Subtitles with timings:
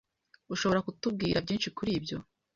[0.53, 2.17] Ushobora kutubwira byinshi kuri ibyo?